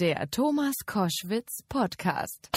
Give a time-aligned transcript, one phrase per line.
[0.00, 2.50] Der Thomas Koschwitz Podcast.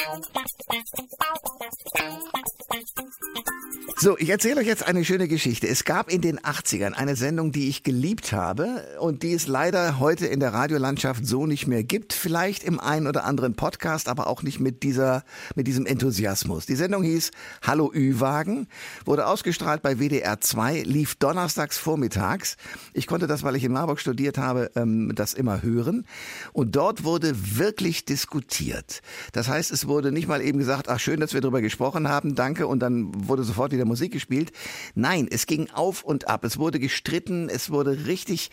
[3.97, 5.67] So, ich erzähle euch jetzt eine schöne Geschichte.
[5.67, 9.99] Es gab in den 80ern eine Sendung, die ich geliebt habe und die es leider
[9.99, 12.13] heute in der Radiolandschaft so nicht mehr gibt.
[12.13, 15.23] Vielleicht im einen oder anderen Podcast, aber auch nicht mit dieser,
[15.55, 16.65] mit diesem Enthusiasmus.
[16.65, 17.31] Die Sendung hieß
[17.61, 18.67] Hallo Ü-Wagen,
[19.05, 22.57] wurde ausgestrahlt bei WDR 2, lief donnerstags vormittags.
[22.93, 26.07] Ich konnte das, weil ich in Marburg studiert habe, ähm, das immer hören.
[26.53, 29.01] Und dort wurde wirklich diskutiert.
[29.31, 32.35] Das heißt, es wurde nicht mal eben gesagt, ach schön, dass wir darüber gesprochen haben,
[32.35, 34.51] danke, und dann wurde sofort wieder Musik gespielt.
[34.95, 36.43] Nein, es ging auf und ab.
[36.43, 38.51] Es wurde gestritten, es wurde richtig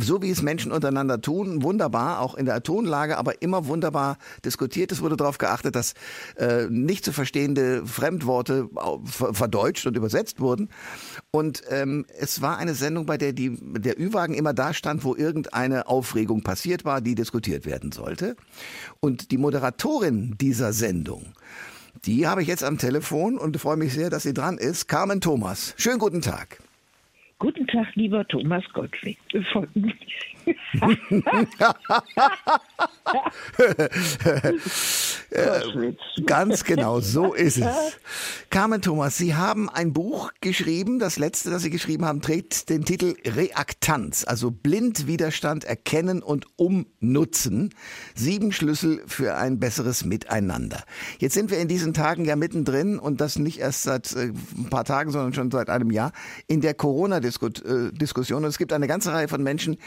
[0.00, 4.92] so wie es Menschen untereinander tun, wunderbar, auch in der Tonlage, aber immer wunderbar diskutiert.
[4.92, 5.94] Es wurde darauf geachtet, dass
[6.36, 8.68] äh, nicht zu verstehende Fremdworte
[9.12, 10.68] verdeutscht und übersetzt wurden.
[11.30, 15.14] Und ähm, es war eine Sendung, bei der die, der Ü-Wagen immer da stand, wo
[15.14, 18.36] irgendeine Aufregung passiert war, die diskutiert werden sollte.
[19.00, 21.34] Und die Moderatorin dieser Sendung,
[22.04, 24.88] die habe ich jetzt am Telefon und freue mich sehr, dass sie dran ist.
[24.88, 25.74] Carmen Thomas.
[25.76, 26.58] Schönen guten Tag.
[27.40, 29.16] Guten Tag, lieber Thomas Gottlieb.
[35.30, 35.60] Äh,
[36.24, 37.98] ganz genau, so ist es.
[38.48, 42.86] Carmen Thomas, Sie haben ein Buch geschrieben, das letzte, das Sie geschrieben haben, trägt den
[42.86, 47.74] Titel Reaktanz, also Blindwiderstand erkennen und umnutzen.
[48.14, 50.82] Sieben Schlüssel für ein besseres Miteinander.
[51.18, 54.70] Jetzt sind wir in diesen Tagen ja mittendrin und das nicht erst seit äh, ein
[54.70, 56.12] paar Tagen, sondern schon seit einem Jahr
[56.46, 56.72] in der
[57.32, 58.44] Corona-Diskussion.
[58.44, 59.78] Und es gibt eine ganze Reihe von Menschen,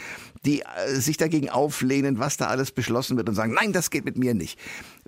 [0.44, 4.04] die äh, sich dagegen auflehnen, was da alles beschlossen wird und sagen, nein, das geht
[4.04, 4.58] mit mir nicht.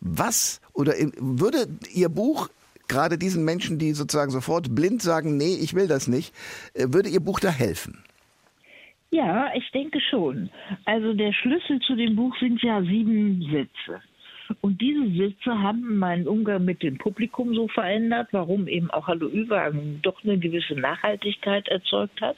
[0.00, 2.48] Was oder würde Ihr Buch
[2.88, 6.34] gerade diesen Menschen, die sozusagen sofort blind sagen, nee, ich will das nicht,
[6.74, 8.02] äh, würde Ihr Buch da helfen?
[9.10, 10.50] Ja, ich denke schon.
[10.86, 14.02] Also der Schlüssel zu dem Buch sind ja sieben Sätze.
[14.60, 19.26] Und diese Sitze haben meinen Umgang mit dem Publikum so verändert, warum eben auch Hallo
[19.26, 22.36] Ü-Wagen doch eine gewisse Nachhaltigkeit erzeugt hat.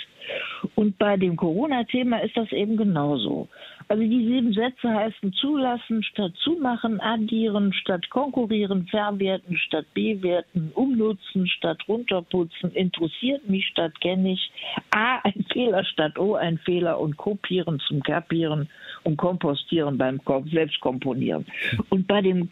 [0.74, 3.48] Und bei dem Corona-Thema ist das eben genauso.
[3.88, 11.46] Also die sieben Sätze heißen zulassen statt zumachen, addieren statt konkurrieren, verwerten statt bewerten, umnutzen
[11.46, 14.50] statt runterputzen, interessiert mich statt kenne ich,
[14.90, 18.68] A ein Fehler statt O ein Fehler und kopieren zum Kapieren
[19.04, 20.20] und kompostieren beim
[20.50, 21.46] Selbstkomponieren.
[21.90, 22.48] Und bei dem,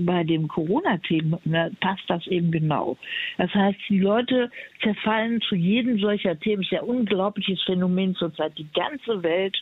[0.00, 1.40] bei dem Corona-Thema
[1.80, 2.96] passt das eben genau.
[3.38, 4.50] Das heißt, die Leute
[4.82, 6.62] zerfallen zu jedem solcher Themen.
[6.62, 8.56] Es ist ja ein unglaubliches Phänomen zurzeit.
[8.56, 9.56] Die ganze Welt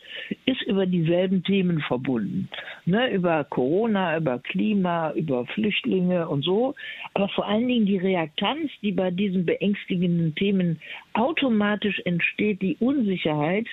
[0.45, 2.49] ist über dieselben Themen verbunden.
[2.85, 3.11] Ne?
[3.11, 6.75] Über Corona, über Klima, über Flüchtlinge und so.
[7.13, 10.79] Aber vor allen Dingen die Reaktanz, die bei diesen beängstigenden Themen
[11.15, 13.67] automatisch entsteht, die Unsicherheit,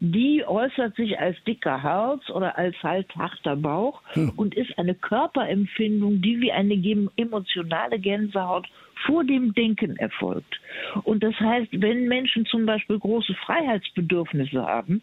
[0.00, 4.32] die äußert sich als dicker Hals oder als halt harter Bauch hm.
[4.36, 6.74] und ist eine Körperempfindung, die wie eine
[7.16, 8.66] emotionale Gänsehaut
[9.06, 10.60] vor dem Denken erfolgt.
[11.02, 15.02] Und das heißt, wenn Menschen zum Beispiel große Freiheitsbedürfnisse haben,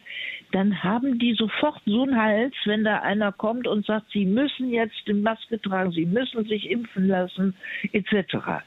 [0.53, 4.71] dann haben die sofort so einen Hals, wenn da einer kommt und sagt, sie müssen
[4.71, 7.53] jetzt die Maske tragen, sie müssen sich impfen lassen,
[7.91, 8.63] etc.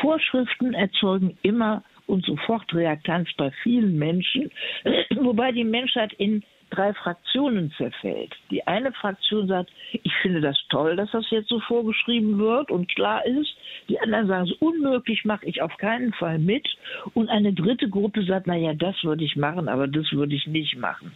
[0.00, 4.50] Vorschriften erzeugen immer und sofort Reaktanz bei vielen Menschen,
[5.20, 8.34] wobei die Menschheit in drei Fraktionen zerfällt.
[8.50, 12.88] Die eine Fraktion sagt, ich finde das toll, dass das jetzt so vorgeschrieben wird und
[12.94, 13.54] klar ist.
[13.88, 16.66] Die anderen sagen, es ist unmöglich, mache ich auf keinen Fall mit.
[17.14, 20.76] Und eine dritte Gruppe sagt, naja, das würde ich machen, aber das würde ich nicht
[20.76, 21.12] machen.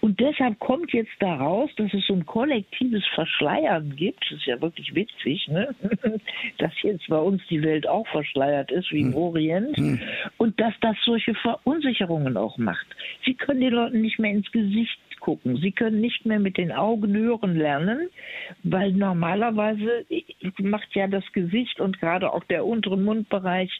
[0.00, 4.24] Und deshalb kommt jetzt daraus, dass es so ein kollektives Verschleiern gibt.
[4.30, 5.74] Das ist ja wirklich witzig, ne?
[6.58, 9.16] dass jetzt bei uns die Welt auch verschleiert ist, wie im hm.
[9.16, 9.76] Orient.
[9.76, 10.00] Hm.
[10.38, 12.86] Und dass das solche Verunsicherungen auch macht.
[13.24, 14.73] Sie können den Leuten nicht mehr ins Gesicht
[15.24, 15.56] gucken.
[15.56, 18.10] Sie können nicht mehr mit den Augen hören lernen,
[18.62, 20.04] weil normalerweise
[20.58, 23.70] macht ja das Gesicht und gerade auch der untere Mundbereich,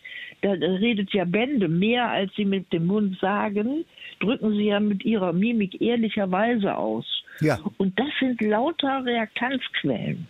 [0.40, 3.84] da redet ja Bände mehr, als sie mit dem Mund sagen,
[4.20, 7.04] drücken sie ja mit ihrer Mimik ehrlicherweise aus.
[7.40, 7.58] Ja.
[7.76, 10.26] Und das sind lauter Reaktanzquellen.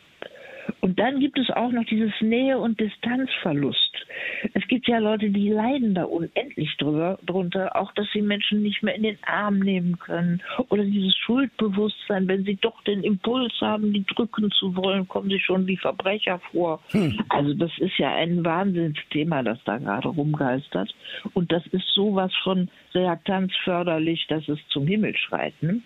[0.85, 4.07] Und dann gibt es auch noch dieses Nähe- und Distanzverlust.
[4.53, 8.83] Es gibt ja Leute, die leiden da unendlich drüber, drunter, auch dass sie Menschen nicht
[8.83, 13.95] mehr in den Arm nehmen können oder dieses Schuldbewusstsein, wenn sie doch den Impuls haben,
[13.95, 16.83] die drücken zu wollen, kommen sie schon wie Verbrecher vor.
[16.91, 17.19] Hm.
[17.31, 20.95] Also das ist ja ein Wahnsinnsthema, das da gerade rumgeistert.
[21.33, 25.55] Und das ist sowas von Reaktanz förderlich, dass es zum Himmel schreit.
[25.63, 25.81] Ne?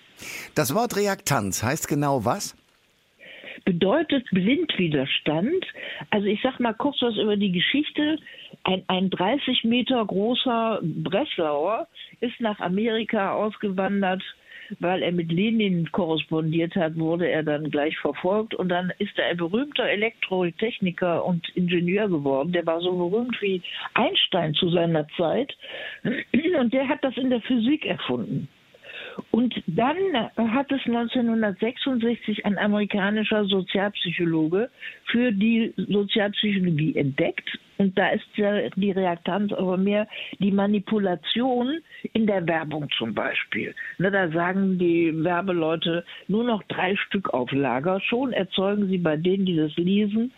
[0.56, 2.56] Das Wort Reaktanz heißt genau was?
[3.68, 5.62] Bedeutet Blindwiderstand.
[6.08, 8.18] Also ich sag mal kurz was über die Geschichte.
[8.64, 11.86] Ein, ein 30 Meter großer Breslauer
[12.20, 14.22] ist nach Amerika ausgewandert
[14.80, 19.28] weil er mit Lenin korrespondiert hat, wurde er dann gleich verfolgt und dann ist er
[19.28, 22.52] ein berühmter Elektrotechniker und Ingenieur geworden.
[22.52, 23.62] Der war so berühmt wie
[23.94, 25.56] Einstein zu seiner Zeit
[26.04, 28.46] und der hat das in der Physik erfunden.
[29.30, 29.96] Und dann
[30.36, 34.70] hat es 1966 ein amerikanischer Sozialpsychologe
[35.06, 37.48] für die Sozialpsychologie entdeckt.
[37.78, 40.08] Und da ist die Reaktanz aber mehr
[40.40, 41.78] die Manipulation
[42.12, 43.72] in der Werbung zum Beispiel.
[43.98, 48.00] Ne, da sagen die Werbeleute nur noch drei Stück auf Lager.
[48.00, 50.32] Schon erzeugen sie bei denen, die das lesen,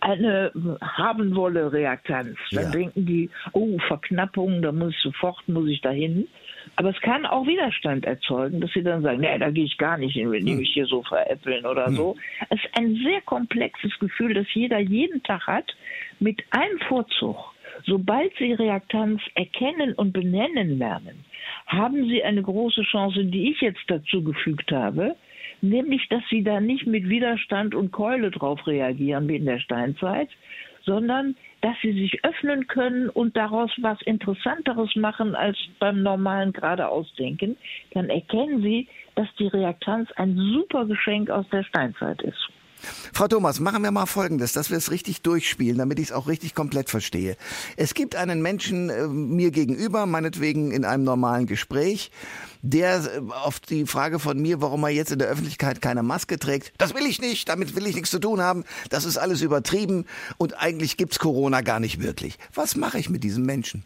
[0.00, 2.36] eine haben wolle Reaktanz.
[2.52, 2.70] Dann ja.
[2.70, 6.26] denken die, oh, Verknappung, da muss ich sofort, muss ich dahin.
[6.76, 9.96] Aber es kann auch Widerstand erzeugen, dass sie dann sagen, nee, da gehe ich gar
[9.96, 10.58] nicht hin, wenn die hm.
[10.58, 11.96] mich hier so veräppeln oder hm.
[11.96, 12.16] so.
[12.50, 15.74] Es ist ein sehr komplexes Gefühl, das jeder jeden Tag hat,
[16.20, 17.54] mit einem Vorzug.
[17.84, 21.24] Sobald sie Reaktanz erkennen und benennen lernen,
[21.66, 25.16] haben sie eine große Chance, die ich jetzt dazu gefügt habe,
[25.60, 30.28] nämlich, dass sie da nicht mit Widerstand und Keule drauf reagieren wie in der Steinzeit,
[30.84, 37.56] sondern dass sie sich öffnen können und daraus was Interessanteres machen als beim normalen geradeausdenken,
[37.92, 42.50] dann erkennen sie, dass die Reaktanz ein super Geschenk aus der Steinzeit ist.
[43.12, 46.28] Frau Thomas, machen wir mal Folgendes, dass wir es richtig durchspielen, damit ich es auch
[46.28, 47.36] richtig komplett verstehe.
[47.76, 52.10] Es gibt einen Menschen äh, mir gegenüber, meinetwegen in einem normalen Gespräch,
[52.62, 56.38] der äh, auf die Frage von mir, warum er jetzt in der Öffentlichkeit keine Maske
[56.38, 59.42] trägt, das will ich nicht, damit will ich nichts zu tun haben, das ist alles
[59.42, 60.04] übertrieben
[60.38, 62.36] und eigentlich gibt's Corona gar nicht wirklich.
[62.54, 63.84] Was mache ich mit diesem Menschen?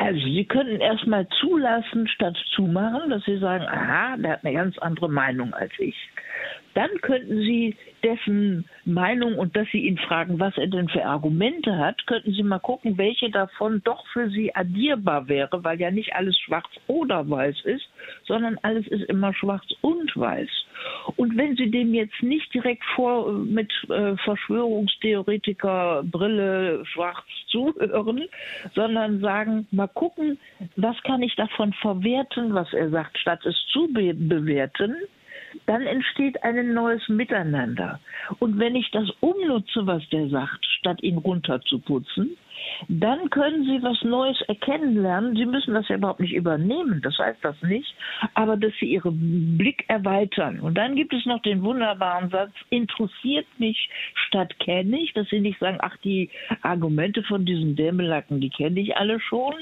[0.00, 4.78] Also Sie könnten erstmal zulassen statt zumachen, dass Sie sagen, aha, der hat eine ganz
[4.78, 5.96] andere Meinung als ich
[6.74, 11.76] dann könnten Sie dessen Meinung und dass Sie ihn fragen, was er denn für Argumente
[11.76, 16.14] hat, könnten Sie mal gucken, welche davon doch für Sie addierbar wäre, weil ja nicht
[16.14, 17.88] alles schwarz oder weiß ist,
[18.24, 20.48] sondern alles ist immer schwarz und weiß.
[21.16, 28.28] Und wenn Sie dem jetzt nicht direkt vor mit äh, Verschwörungstheoretiker Brille schwarz zuhören,
[28.74, 30.38] sondern sagen, mal gucken,
[30.76, 34.94] was kann ich davon verwerten, was er sagt, statt es zu be bewerten,
[35.66, 38.00] dann entsteht ein neues Miteinander.
[38.38, 42.36] Und wenn ich das umnutze, was der sagt, statt ihn runterzuputzen,
[42.88, 45.36] dann können Sie was Neues erkennen lernen.
[45.36, 47.94] Sie müssen das ja überhaupt nicht übernehmen, das heißt das nicht,
[48.34, 50.60] aber dass Sie Ihren Blick erweitern.
[50.60, 55.40] Und dann gibt es noch den wunderbaren Satz, interessiert mich statt kenne ich, dass Sie
[55.40, 56.30] nicht sagen, ach, die
[56.62, 59.54] Argumente von diesen Dämmelacken, die kenne ich alle schon,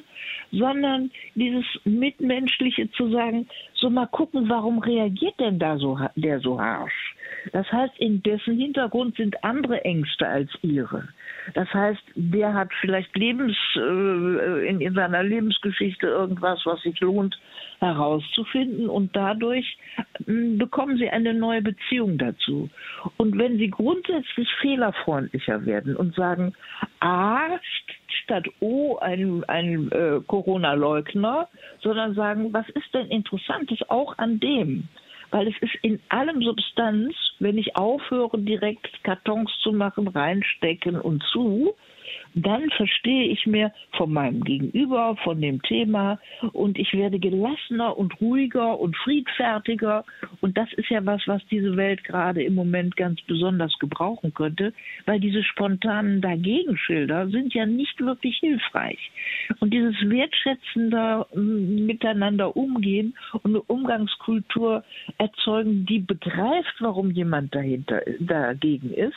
[0.53, 6.61] sondern dieses Mitmenschliche zu sagen, so mal gucken, warum reagiert denn da so, der so
[6.61, 7.15] harsch?
[7.53, 11.09] Das heißt, in dessen Hintergrund sind andere Ängste als ihre.
[11.55, 17.39] Das heißt, der hat vielleicht Lebens, äh, in, in seiner Lebensgeschichte irgendwas, was sich lohnt
[17.79, 19.79] herauszufinden und dadurch
[20.27, 22.71] äh, bekommen sie eine neue Beziehung dazu.
[23.17, 26.55] Und wenn sie grundsätzlich fehlerfreundlicher werden und sagen,
[27.01, 27.59] A
[28.23, 31.49] statt O ein, ein äh, Corona-Leugner,
[31.81, 34.89] sondern sagen, was ist denn Interessantes auch an dem?
[35.31, 41.23] Weil es ist in allem Substanz, wenn ich aufhöre, direkt Kartons zu machen, reinstecken und
[41.33, 41.75] zu,
[42.35, 46.19] dann verstehe ich mehr von meinem Gegenüber, von dem Thema
[46.53, 50.05] und ich werde gelassener und ruhiger und friedfertiger.
[50.41, 54.75] Und das ist ja was, was diese Welt gerade im Moment ganz besonders gebrauchen könnte,
[55.07, 59.11] weil diese spontanen Dagegenschilder sind ja nicht wirklich hilfreich.
[59.61, 64.85] Und dieses wertschätzende Miteinander umgehen und eine Umgangskultur
[65.19, 69.17] erzeugen, die begreift, warum jemand dahinter, dagegen ist,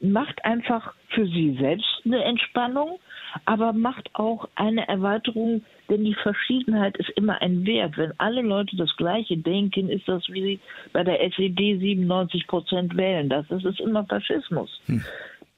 [0.00, 2.98] macht einfach für sie selbst eine Entspannung,
[3.44, 7.96] aber macht auch eine Erweiterung, denn die Verschiedenheit ist immer ein Wert.
[7.96, 10.60] Wenn alle Leute das Gleiche denken, ist das wie
[10.92, 13.28] bei der SED 97 Prozent wählen.
[13.28, 14.80] Das, das ist immer Faschismus.
[14.86, 15.04] Hm.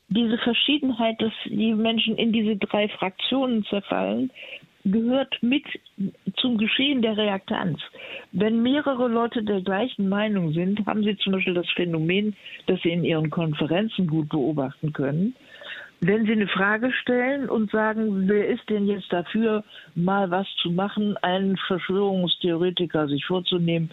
[0.09, 4.31] Diese Verschiedenheit, dass die Menschen in diese drei Fraktionen zerfallen,
[4.85, 5.65] gehört mit
[6.37, 7.81] zum Geschehen der Reaktanz.
[8.33, 12.35] Wenn mehrere Leute der gleichen Meinung sind, haben sie zum Beispiel das Phänomen,
[12.67, 15.35] das sie in ihren Konferenzen gut beobachten können.
[16.03, 19.63] Wenn Sie eine Frage stellen und sagen, wer ist denn jetzt dafür,
[19.95, 23.91] mal was zu machen, einen Verschwörungstheoretiker sich vorzunehmen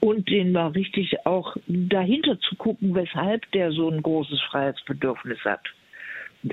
[0.00, 5.60] und den mal richtig auch dahinter zu gucken, weshalb der so ein großes Freiheitsbedürfnis hat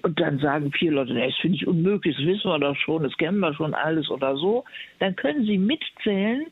[0.03, 3.17] und dann sagen vier Leute, das finde ich unmöglich, das wissen wir doch schon, das
[3.17, 4.65] kennen wir schon alles oder so,
[5.00, 6.48] dann können sie mitzählen,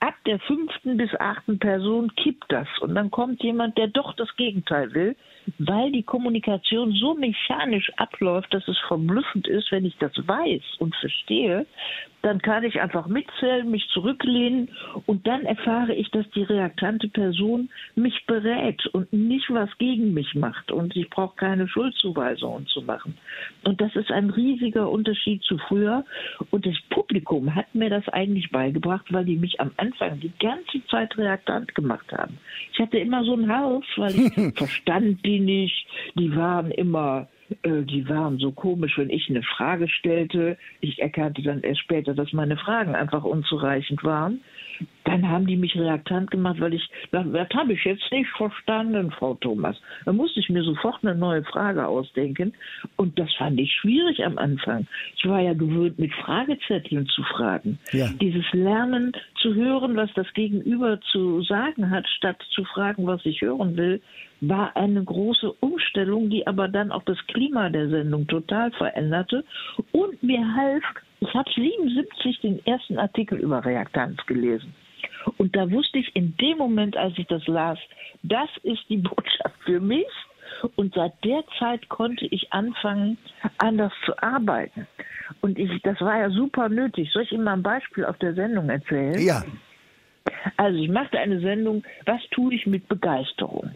[0.00, 4.34] ab der fünften bis achten Person kippt das und dann kommt jemand, der doch das
[4.36, 5.14] Gegenteil will,
[5.58, 10.96] weil die Kommunikation so mechanisch abläuft, dass es verblüffend ist, wenn ich das weiß und
[10.96, 11.66] verstehe,
[12.22, 14.70] dann kann ich einfach mitzählen, mich zurücklehnen
[15.06, 20.34] und dann erfahre ich, dass die reaktante Person mich berät und nicht was gegen mich
[20.34, 23.16] macht und ich brauche keine Schuldzuweisungen zu machen.
[23.64, 26.04] Und das ist ein riesiger Unterschied zu früher
[26.50, 29.89] und das Publikum hat mir das eigentlich beigebracht, weil die mich am Anfang
[30.22, 32.38] die ganze Zeit reaktant gemacht haben.
[32.72, 37.28] Ich hatte immer so ein Haus, weil ich verstand die nicht, die waren immer
[37.62, 40.56] äh, die waren so komisch, wenn ich eine Frage stellte.
[40.80, 44.40] Ich erkannte dann erst später, dass meine Fragen einfach unzureichend waren.
[45.04, 49.34] Dann haben die mich reaktant gemacht, weil ich, das habe ich jetzt nicht verstanden, Frau
[49.34, 49.76] Thomas.
[50.04, 52.52] Da musste ich mir sofort eine neue Frage ausdenken.
[52.96, 54.86] Und das fand ich schwierig am Anfang.
[55.16, 57.78] Ich war ja gewöhnt, mit Fragezetteln zu fragen.
[57.92, 58.08] Ja.
[58.20, 63.40] Dieses Lernen zu hören, was das Gegenüber zu sagen hat, statt zu fragen, was ich
[63.40, 64.00] hören will,
[64.40, 69.44] war eine große Umstellung, die aber dann auch das Klima der Sendung total veränderte
[69.92, 70.82] und mir half,
[71.20, 74.74] ich habe 77 den ersten Artikel über Reaktanz gelesen.
[75.36, 77.78] Und da wusste ich in dem Moment, als ich das las,
[78.22, 80.06] das ist die Botschaft für mich.
[80.76, 83.18] Und seit der Zeit konnte ich anfangen,
[83.58, 84.86] anders zu arbeiten.
[85.40, 87.10] Und ich, das war ja super nötig.
[87.12, 89.18] Soll ich Ihnen mal ein Beispiel auf der Sendung erzählen?
[89.20, 89.44] Ja.
[90.56, 93.70] Also ich machte eine Sendung, was tue ich mit Begeisterung?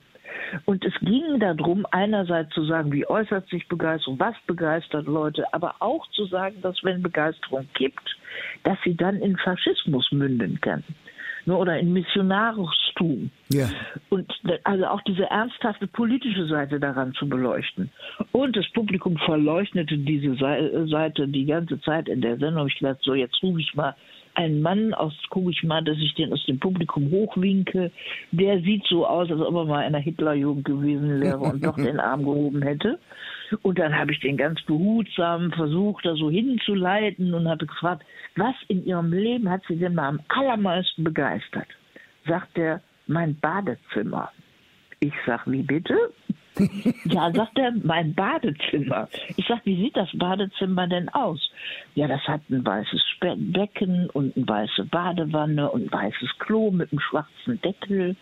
[0.65, 5.77] Und es ging darum, einerseits zu sagen, wie äußert sich Begeisterung, was begeistert Leute, aber
[5.81, 8.17] auch zu sagen, dass wenn Begeisterung kippt,
[8.63, 10.85] dass sie dann in Faschismus münden kann
[11.47, 13.31] ne, oder in Missionarstum.
[13.51, 13.69] Ja.
[14.11, 14.33] Und
[14.65, 17.91] also auch diese ernsthafte politische Seite daran zu beleuchten.
[18.33, 22.69] Und das Publikum verleuchtete diese Seite die ganze Zeit in der Sendung.
[22.69, 23.95] Ich dachte, so jetzt rufe ich mal
[24.35, 27.91] einen Mann aus, gucke ich mal, dass ich den aus dem Publikum hochwinke.
[28.33, 31.77] Der sieht so aus, als ob er mal in der Hitlerjugend gewesen wäre und doch
[31.77, 32.99] den Arm gehoben hätte.
[33.63, 38.05] Und dann habe ich den ganz behutsam versucht, da so hinzuleiten und habe gefragt,
[38.37, 41.69] was in ihrem Leben hat sie denn mal am allermeisten begeistert?
[42.27, 44.31] Sagt er, mein Badezimmer.
[45.01, 45.95] Ich sag, wie bitte?
[47.05, 49.09] Ja, sagt er, mein Badezimmer.
[49.37, 51.51] Ich sag, wie sieht das Badezimmer denn aus?
[51.95, 56.93] Ja, das hat ein weißes Becken und eine weiße Badewanne und ein weißes Klo mit
[56.93, 58.17] einem schwarzen Deckel.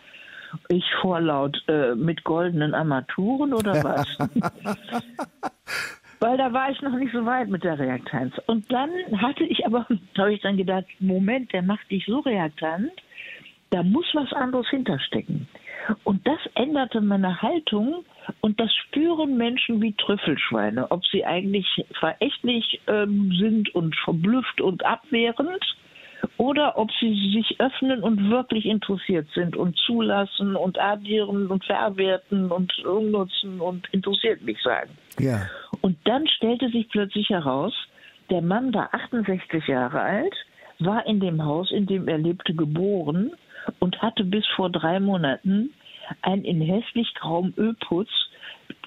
[0.68, 4.06] Ich vorlaut äh, mit goldenen Armaturen oder was?
[6.20, 8.34] Weil da war ich noch nicht so weit mit der Reaktanz.
[8.46, 9.86] Und dann hatte ich aber,
[10.18, 12.92] habe ich dann gedacht, Moment, der macht dich so reaktant,
[13.70, 15.48] da muss was anderes hinterstecken.
[16.04, 18.04] Und das änderte meine Haltung
[18.40, 21.66] und das spüren Menschen wie Trüffelschweine, ob sie eigentlich
[21.98, 25.64] verächtlich ähm, sind und verblüfft und abwehrend
[26.36, 32.50] oder ob sie sich öffnen und wirklich interessiert sind und zulassen und addieren und verwerten
[32.50, 34.90] und umnutzen und interessiert mich sagen.
[35.18, 35.48] Ja.
[35.80, 37.74] Und dann stellte sich plötzlich heraus,
[38.30, 40.34] der Mann war 68 Jahre alt,
[40.78, 43.32] war in dem Haus, in dem er lebte, geboren
[43.78, 45.70] und hatte bis vor drei Monaten
[46.22, 48.10] ein in hässlich grauem Ölputz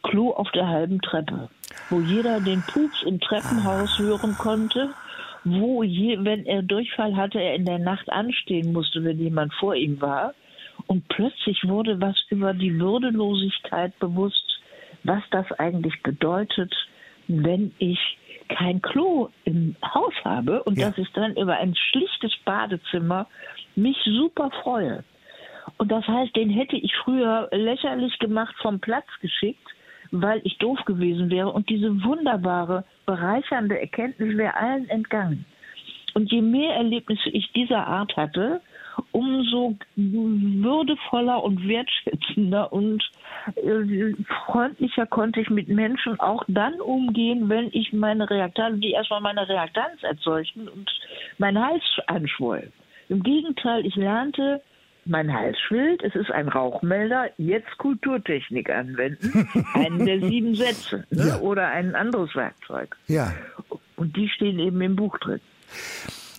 [0.04, 1.50] Klo auf der halben Treppe,
[1.90, 4.92] wo jeder den Pups im Treppenhaus hören konnte,
[5.44, 9.76] wo je, wenn er Durchfall hatte, er in der Nacht anstehen musste, wenn jemand vor
[9.76, 10.34] ihm war.
[10.88, 14.60] Und plötzlich wurde was über die Würdelosigkeit bewusst,
[15.04, 16.74] was das eigentlich bedeutet,
[17.28, 18.00] wenn ich
[18.50, 20.90] kein Klo im Haus habe und ja.
[20.90, 23.28] dass ich dann über ein schlichtes Badezimmer
[23.76, 25.04] mich super freue.
[25.78, 29.68] Und das heißt, den hätte ich früher lächerlich gemacht, vom Platz geschickt,
[30.12, 31.52] weil ich doof gewesen wäre.
[31.52, 35.46] Und diese wunderbare, bereichernde Erkenntnis wäre allen entgangen.
[36.14, 38.62] Und je mehr Erlebnisse ich dieser Art hatte,
[39.12, 43.04] umso würdevoller und wertschätzender und
[43.56, 44.14] äh,
[44.46, 49.48] freundlicher konnte ich mit Menschen auch dann umgehen, wenn ich meine Reaktanz, die erstmal meine
[49.48, 50.90] Reaktanz erzeugten und
[51.38, 52.72] mein Hals anschwoll.
[53.10, 54.62] Im Gegenteil, ich lernte,
[55.06, 61.28] mein Halsschild, es ist ein Rauchmelder, jetzt Kulturtechnik anwenden, einen der sieben Sätze ne?
[61.28, 61.40] ja.
[61.40, 62.96] oder ein anderes Werkzeug.
[63.08, 63.34] Ja.
[63.96, 65.40] Und die stehen eben im Buch drin.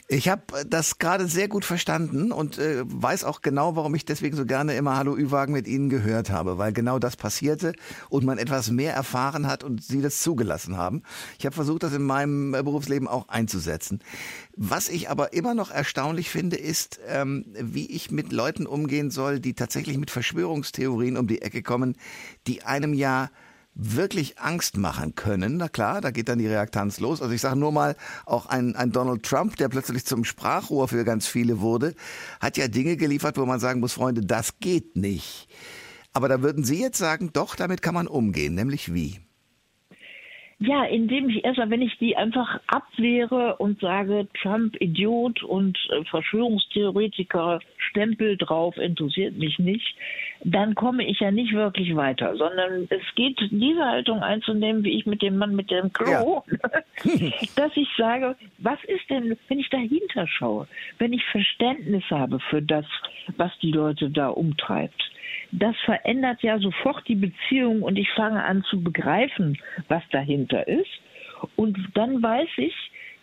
[0.09, 4.37] Ich habe das gerade sehr gut verstanden und äh, weiß auch genau, warum ich deswegen
[4.37, 7.73] so gerne immer Hallo Ü-Wagen mit Ihnen gehört habe, weil genau das passierte
[8.09, 11.03] und man etwas mehr erfahren hat und Sie das zugelassen haben.
[11.41, 13.99] Ich habe versucht, das in meinem äh, Berufsleben auch einzusetzen.
[14.57, 19.41] Was ich aber immer noch erstaunlich finde, ist, ähm, wie ich mit Leuten umgehen soll,
[19.41, 21.97] die tatsächlich mit Verschwörungstheorien um die Ecke kommen,
[22.47, 23.29] die einem ja
[23.77, 25.59] wirklich Angst machen können.
[25.59, 27.21] Na klar, da geht dann die Reaktanz los.
[27.21, 31.05] Also ich sage nur mal, auch ein, ein Donald Trump, der plötzlich zum Sprachrohr für
[31.05, 31.95] ganz viele wurde,
[32.41, 35.49] hat ja Dinge geliefert, wo man sagen muss, Freunde, das geht nicht.
[36.15, 39.21] Aber da würden Sie jetzt sagen, doch, damit kann man umgehen, nämlich wie?
[40.59, 46.03] Ja, indem ich erstmal, wenn ich die einfach abwehre und sage, Trump Idiot und äh,
[46.05, 47.61] Verschwörungstheoretiker,
[47.97, 49.97] Stempel drauf, interessiert mich nicht,
[50.45, 55.07] dann komme ich ja nicht wirklich weiter, sondern es geht, diese Haltung einzunehmen, wie ich
[55.07, 56.81] mit dem Mann mit dem Klo, ja.
[57.57, 62.61] dass ich sage, was ist denn, wenn ich dahinter schaue, wenn ich Verständnis habe für
[62.61, 62.85] das,
[63.39, 65.03] was die Leute da umtreibt
[65.53, 69.57] das verändert ja sofort die Beziehung und ich fange an zu begreifen,
[69.89, 70.91] was dahinter ist.
[71.55, 72.75] Und dann weiß ich,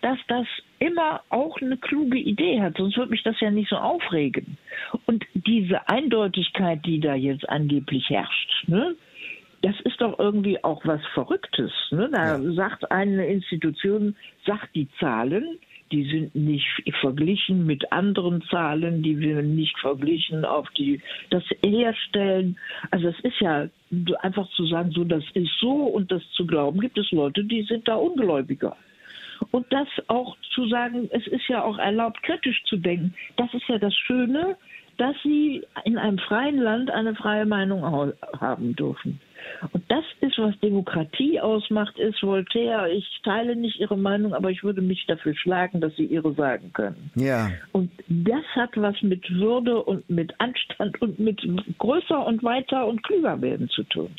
[0.04, 0.46] dass das
[0.80, 4.58] immer auch eine kluge Idee hat, sonst würde mich das ja nicht so aufregen.
[5.06, 8.96] Und diese Eindeutigkeit, die da jetzt angeblich herrscht, ne,
[9.62, 11.72] das ist doch irgendwie auch was Verrücktes.
[11.92, 12.10] Ne?
[12.12, 12.52] Da ja.
[12.52, 15.58] sagt eine Institution, sagt die Zahlen,
[15.94, 16.68] die sind nicht
[17.00, 22.58] verglichen mit anderen Zahlen, die wir nicht verglichen auf die das Herstellen.
[22.92, 23.70] Also es ist ja
[24.20, 27.62] einfach zu sagen, so das ist so und das zu glauben, gibt es Leute, die
[27.64, 28.76] sind da ungläubiger.
[29.52, 33.14] Und das auch zu sagen, es ist ja auch erlaubt, kritisch zu denken.
[33.38, 34.58] Das ist ja das Schöne,
[34.98, 39.20] dass sie in einem freien Land eine freie Meinung haben dürfen.
[39.72, 42.90] Und das ist, was Demokratie ausmacht, ist Voltaire.
[42.92, 46.72] Ich teile nicht ihre Meinung, aber ich würde mich dafür schlagen, dass sie ihre sagen
[46.74, 47.12] können.
[47.16, 47.52] Ja.
[47.72, 51.42] Und das hat was mit Würde und mit Anstand und mit
[51.78, 54.12] größer und weiter und klüger werden zu tun.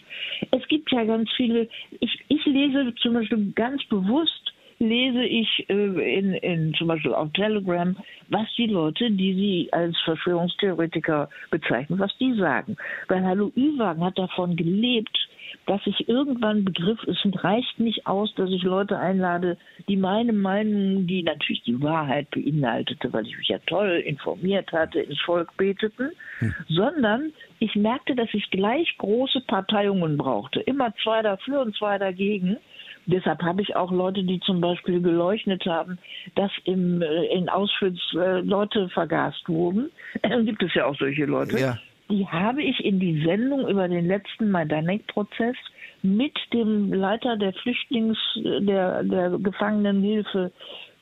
[0.51, 1.69] Es gibt ja ganz viele,
[2.01, 4.54] ich, ich lese zum Beispiel ganz bewusst
[4.89, 7.97] lese ich äh, in, in zum Beispiel auf Telegram,
[8.29, 12.77] was die Leute, die sie als Verschwörungstheoretiker bezeichnen, was die sagen.
[13.09, 15.19] Weil Hallo Ü-Wagen hat davon gelebt,
[15.67, 19.57] dass ich irgendwann begriff, es reicht nicht aus, dass ich Leute einlade,
[19.89, 25.01] die meine Meinung, die natürlich die Wahrheit beinhaltete, weil ich mich ja toll informiert hatte,
[25.01, 26.55] ins Volk beteten, hm.
[26.69, 30.61] sondern ich merkte, dass ich gleich große Parteiungen brauchte.
[30.61, 32.59] Immer zwei dafür und zwei dagegen.
[33.07, 35.99] Deshalb habe ich auch Leute, die zum Beispiel geleugnet haben,
[36.35, 39.91] dass im, äh, in Auschwitz äh, Leute vergast wurden.
[40.45, 41.59] Gibt es ja auch solche Leute.
[41.59, 41.79] Ja.
[42.11, 45.57] Die habe ich in die Sendung über den letzten Majdanek-Prozess
[46.03, 50.53] mit dem Leiter der Flüchtlings-, der, der Gefangenenhilfe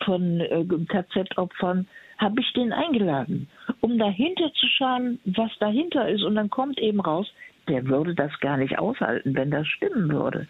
[0.05, 1.88] von äh, KZ-Opfern,
[2.19, 3.49] habe ich den eingeladen,
[3.81, 6.23] um dahinter zu schauen, was dahinter ist.
[6.23, 7.27] Und dann kommt eben raus,
[7.68, 10.46] der würde das gar nicht aushalten, wenn das stimmen würde.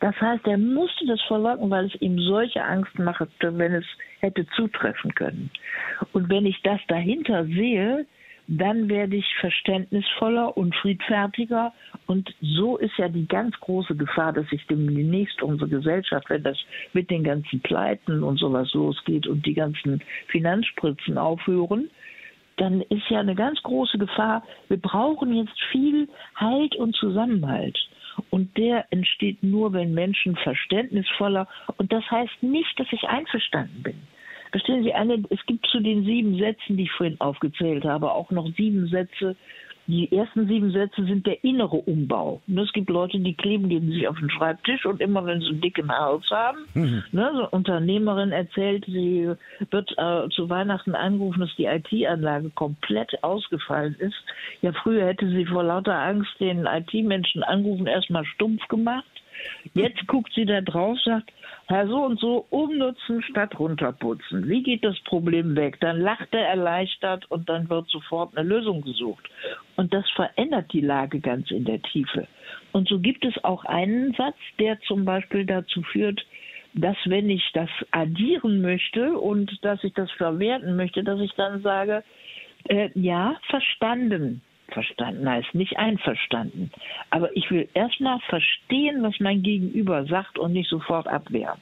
[0.00, 3.86] Das heißt, er musste das verleugnen, weil es ihm solche Angst machte, wenn es
[4.20, 5.50] hätte zutreffen können.
[6.12, 8.06] Und wenn ich das dahinter sehe,
[8.48, 11.72] dann werde ich verständnisvoller und friedfertiger.
[12.06, 16.58] Und so ist ja die ganz große Gefahr, dass sich demnächst unsere Gesellschaft, wenn das
[16.94, 21.90] mit den ganzen Pleiten und sowas losgeht und die ganzen Finanzspritzen aufhören,
[22.60, 27.78] dann ist ja eine ganz große Gefahr, wir brauchen jetzt viel Halt und Zusammenhalt.
[28.30, 33.96] Und der entsteht nur, wenn Menschen verständnisvoller, und das heißt nicht, dass ich einverstanden bin.
[34.50, 38.30] Verstehen Sie, eine, es gibt zu den sieben Sätzen, die ich vorhin aufgezählt habe, auch
[38.30, 39.36] noch sieben Sätze,
[39.88, 42.42] die ersten sieben Sätze sind der innere Umbau.
[42.46, 45.48] Und es gibt Leute, die kleben die sich auf den Schreibtisch und immer wenn sie
[45.48, 47.02] einen dicken Hals haben, mhm.
[47.10, 49.30] ne, so Unternehmerin erzählt, sie
[49.70, 54.22] wird äh, zu Weihnachten angerufen, dass die IT-Anlage komplett ausgefallen ist.
[54.60, 59.06] Ja, früher hätte sie vor lauter Angst den IT-Menschen angerufen, erstmal stumpf gemacht.
[59.74, 61.32] Jetzt guckt sie da drauf, sagt,
[61.66, 64.48] Herr so und so, umnutzen statt runterputzen.
[64.48, 65.78] Wie geht das Problem weg?
[65.80, 69.28] Dann lacht er erleichtert und dann wird sofort eine Lösung gesucht.
[69.76, 72.26] Und das verändert die Lage ganz in der Tiefe.
[72.72, 76.24] Und so gibt es auch einen Satz, der zum Beispiel dazu führt,
[76.74, 81.62] dass wenn ich das addieren möchte und dass ich das verwerten möchte, dass ich dann
[81.62, 82.02] sage,
[82.68, 84.42] äh, ja, verstanden.
[84.72, 86.70] Verstanden heißt nicht einverstanden.
[87.10, 91.58] Aber ich will erstmal verstehen, was mein Gegenüber sagt und nicht sofort abwehren.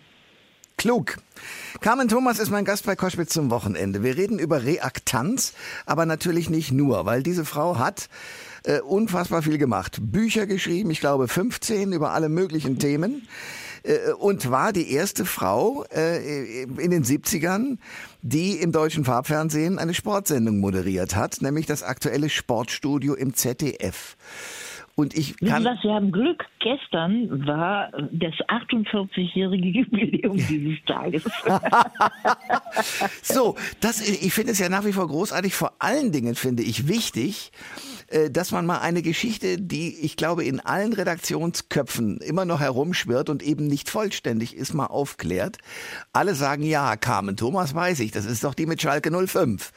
[0.76, 1.16] Klug.
[1.80, 4.02] Carmen Thomas ist mein Gast bei Koschwitz zum Wochenende.
[4.02, 5.54] Wir reden über Reaktanz,
[5.86, 8.10] aber natürlich nicht nur, weil diese Frau hat
[8.64, 9.98] äh, unfassbar viel gemacht.
[10.02, 13.26] Bücher geschrieben, ich glaube 15 über alle möglichen Themen.
[13.86, 17.78] Äh, und war die erste Frau äh, in den 70ern,
[18.22, 24.16] die im deutschen Farbfernsehen eine Sportsendung moderiert hat, nämlich das aktuelle Sportstudio im ZDF.
[24.96, 25.62] Und ich kann.
[25.62, 26.46] Wissen Sie haben Glück.
[26.58, 31.22] Gestern war das 48-jährige Jubiläum dieses Tages.
[33.22, 35.54] so, das, ich finde es ja nach wie vor großartig.
[35.54, 37.52] Vor allen Dingen finde ich wichtig,
[38.30, 43.42] dass man mal eine Geschichte, die ich glaube in allen Redaktionsköpfen immer noch herumschwirrt und
[43.42, 45.58] eben nicht vollständig ist, mal aufklärt.
[46.12, 49.72] Alle sagen ja, Carmen Thomas weiß ich, das ist doch die mit Schalke 05.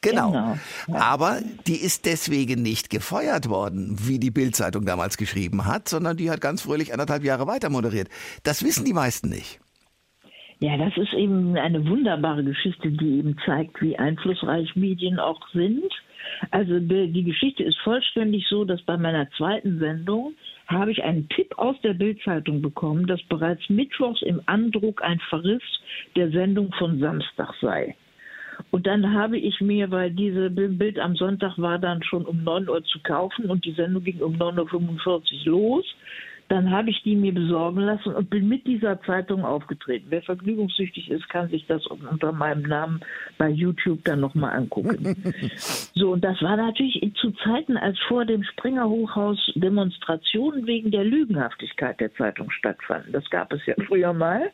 [0.00, 0.32] Genau.
[0.32, 0.58] genau.
[0.88, 0.94] Ja.
[0.94, 6.30] Aber die ist deswegen nicht gefeuert worden, wie die Bildzeitung damals geschrieben hat, sondern die
[6.30, 8.08] hat ganz fröhlich anderthalb Jahre weiter moderiert.
[8.42, 9.60] Das wissen die meisten nicht.
[10.60, 15.92] Ja, das ist eben eine wunderbare Geschichte, die eben zeigt, wie einflussreich Medien auch sind.
[16.50, 20.34] Also die, Geschichte ist vollständig so, dass bei meiner zweiten Sendung
[20.66, 25.62] habe ich einen Tipp aus der Bildzeitung bekommen, dass bereits mittwochs im Andruck ein Verriss
[26.16, 27.94] der Sendung von Samstag sei.
[28.70, 32.68] Und dann habe ich mir, weil diese Bild am Sonntag war dann schon um 9
[32.68, 35.84] Uhr zu kaufen und die Sendung ging um 9.45 Uhr los,
[36.48, 40.06] dann habe ich die mir besorgen lassen und bin mit dieser Zeitung aufgetreten.
[40.10, 43.00] Wer vergnügungssüchtig ist, kann sich das unter meinem Namen
[43.38, 45.16] bei YouTube dann nochmal angucken.
[45.94, 51.04] so, und das war natürlich zu Zeiten, als vor dem Springer Hochhaus Demonstrationen wegen der
[51.04, 53.12] Lügenhaftigkeit der Zeitung stattfanden.
[53.12, 54.50] Das gab es ja früher mal.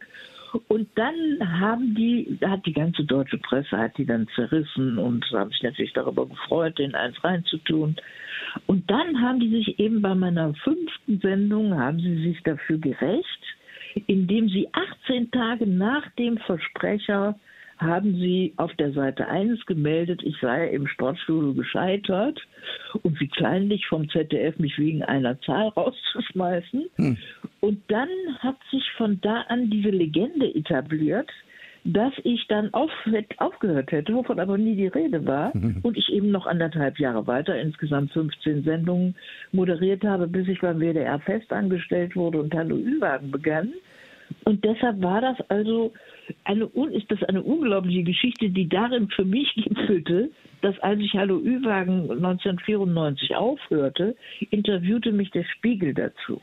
[0.69, 5.51] Und dann haben die, hat die ganze deutsche Presse hat die dann zerrissen und haben
[5.51, 7.97] sich natürlich darüber gefreut, den eins reinzutun.
[8.67, 13.57] Und dann haben die sich eben bei meiner fünften Sendung, haben sie sich dafür gerecht,
[14.07, 17.39] indem sie 18 Tage nach dem Versprecher
[17.81, 22.39] haben sie auf der Seite 1 gemeldet, ich sei im Sportstudio gescheitert
[23.03, 26.91] und wie kleinlich vom ZDF mich wegen einer Zahl rauszuschmeißen.
[26.97, 27.17] Hm.
[27.61, 28.09] Und dann
[28.41, 31.31] hat sich von da an diese Legende etabliert,
[31.85, 32.91] dass ich dann auf,
[33.39, 37.59] aufgehört hätte, wovon aber nie die Rede war, und ich eben noch anderthalb Jahre weiter,
[37.61, 39.15] insgesamt 15 Sendungen
[39.53, 43.73] moderiert habe, bis ich beim WDR festangestellt wurde und Hallo Ü-Wagen begann.
[44.45, 45.93] Und deshalb war das also
[46.45, 50.31] eine, ist das eine unglaubliche Geschichte, die darin für mich gipfelte,
[50.63, 54.15] dass als ich Hallo Ü-Wagen 1994 aufhörte,
[54.51, 56.41] interviewte mich der Spiegel dazu.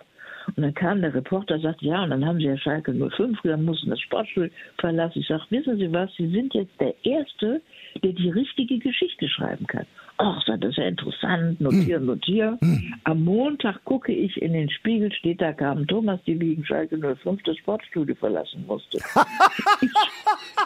[0.55, 3.39] Und dann kam der Reporter und sagte, ja, und dann haben sie ja Schalke 05,
[3.43, 5.19] dann mussten das Sportstuhl verlassen.
[5.19, 7.61] Ich sage, wissen Sie was, Sie sind jetzt der Erste,
[8.03, 9.85] der die richtige Geschichte schreiben kann.
[10.19, 12.05] Ach, das ist ja interessant, notieren, hm.
[12.07, 12.57] notieren.
[12.59, 12.93] Hm.
[13.03, 17.43] Am Montag gucke ich in den Spiegel, steht da, kam Thomas, die wegen Schalke 05
[17.43, 18.97] das Sportstudio verlassen musste.
[19.81, 19.91] ich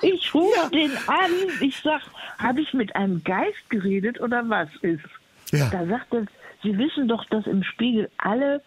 [0.01, 0.69] ich rufe ja.
[0.69, 2.01] den an, ich sag,
[2.37, 5.03] habe ich mit einem Geist geredet oder was ist?
[5.51, 5.69] Ja.
[5.69, 6.25] Da sagt er,
[6.63, 8.61] Sie wissen doch, dass im Spiegel alle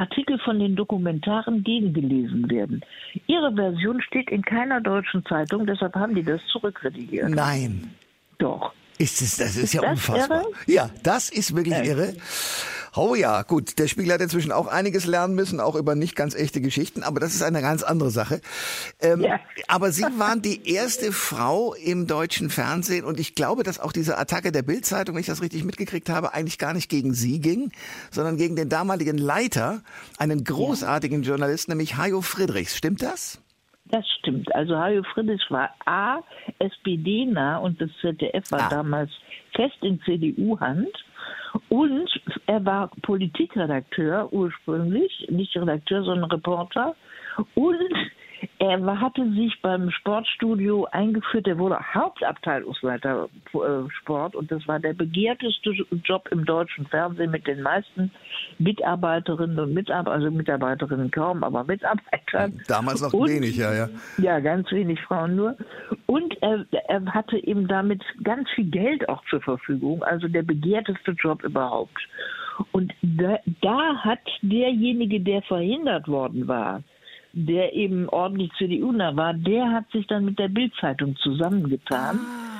[0.00, 2.80] Artikel von den Dokumentaren gegengelesen werden.
[3.26, 7.28] Ihre Version steht in keiner deutschen Zeitung, deshalb haben die das zurückredigiert.
[7.28, 7.90] Nein.
[8.38, 8.72] Doch.
[9.00, 10.42] Ist es, das ist, ist ja das unfassbar.
[10.42, 10.52] Irre?
[10.66, 11.84] Ja, das ist wirklich ja.
[11.84, 12.14] irre.
[12.94, 16.34] Oh ja, gut, der Spiegel hat inzwischen auch einiges lernen müssen, auch über nicht ganz
[16.34, 18.42] echte Geschichten, aber das ist eine ganz andere Sache.
[19.00, 19.40] Ähm, ja.
[19.68, 24.18] Aber Sie waren die erste Frau im deutschen Fernsehen und ich glaube, dass auch diese
[24.18, 27.70] Attacke der Bildzeitung, wenn ich das richtig mitgekriegt habe, eigentlich gar nicht gegen Sie ging,
[28.10, 29.82] sondern gegen den damaligen Leiter,
[30.18, 31.30] einen großartigen ja.
[31.30, 32.76] Journalisten, nämlich Hajo Friedrichs.
[32.76, 33.38] Stimmt das?
[33.90, 34.54] Das stimmt.
[34.54, 36.20] Also Hajo Friedrichs war A,
[36.58, 38.68] SPD-nah und das ZDF war ah.
[38.68, 39.10] damals
[39.54, 40.92] fest in CDU-Hand.
[41.68, 42.08] Und
[42.46, 46.94] er war Politikredakteur ursprünglich, nicht Redakteur, sondern Reporter.
[47.54, 47.92] Und
[48.58, 54.94] er hatte sich beim Sportstudio eingeführt, er wurde Hauptabteilungsleiter äh, Sport und das war der
[54.94, 55.72] begehrteste
[56.04, 58.10] Job im deutschen Fernsehen mit den meisten
[58.58, 62.60] Mitarbeiterinnen und Mitarbeitern, also Mitarbeiterinnen kaum, aber Mitarbeitern.
[62.68, 63.88] Damals noch und, wenig, ja, ja.
[64.18, 65.56] Ja, ganz wenig Frauen nur.
[66.06, 71.12] Und er, er hatte eben damit ganz viel Geld auch zur Verfügung, also der begehrteste
[71.12, 71.98] Job überhaupt.
[72.72, 76.82] Und da, da hat derjenige, der verhindert worden war,
[77.32, 82.18] der eben ordentlich CDU-nah war, der hat sich dann mit der Bildzeitung zusammengetan.
[82.18, 82.50] Ah.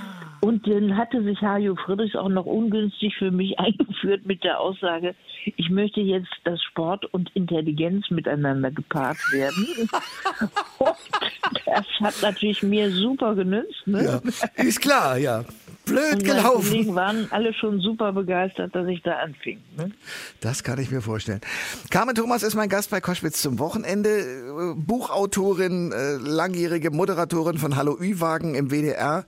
[0.42, 5.14] Und dann hatte sich Hajo Friedrichs auch noch ungünstig für mich eingeführt mit der Aussage,
[5.56, 9.66] ich möchte jetzt, dass Sport und Intelligenz miteinander gepaart werden.
[11.66, 13.87] das hat natürlich mir super genützt.
[13.87, 14.04] Ne?
[14.04, 15.44] Ja, ist klar, ja
[15.90, 16.72] blöd gelaufen.
[16.72, 19.61] Die waren alle schon super begeistert, dass ich da anfing.
[19.76, 19.90] Ne?
[20.40, 21.40] Das kann ich mir vorstellen.
[21.90, 24.74] Carmen Thomas ist mein Gast bei Koschwitz zum Wochenende.
[24.76, 29.24] Buchautorin, äh, langjährige Moderatorin von Hallo Ü-Wagen im WDR.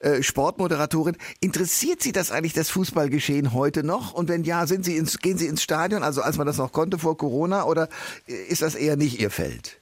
[0.00, 1.16] Äh, Sportmoderatorin.
[1.40, 4.12] Interessiert Sie das eigentlich, das Fußballgeschehen heute noch?
[4.12, 6.70] Und wenn ja, sind Sie ins, gehen Sie ins Stadion, also als man das noch
[6.70, 7.88] konnte vor Corona, oder
[8.26, 9.77] ist das eher nicht Ihr Feld?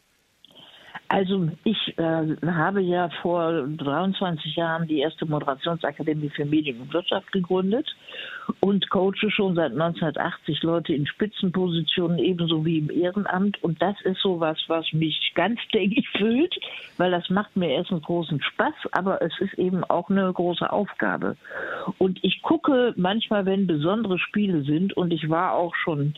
[1.08, 7.30] Also ich äh, habe ja vor 23 Jahren die erste Moderationsakademie für Medien und Wirtschaft
[7.30, 7.86] gegründet
[8.60, 14.20] und coache schon seit 1980 Leute in Spitzenpositionen ebenso wie im Ehrenamt und das ist
[14.20, 16.54] so was, was mich ganz täglich füllt,
[16.96, 21.36] weil das macht mir erstens großen Spaß, aber es ist eben auch eine große Aufgabe.
[21.98, 26.14] Und ich gucke manchmal, wenn besondere Spiele sind und ich war auch schon